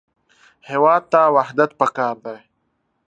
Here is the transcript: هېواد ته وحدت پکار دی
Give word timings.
هېواد 0.69 1.03
ته 1.11 1.21
وحدت 1.35 1.71
پکار 1.79 2.15
دی 2.25 2.37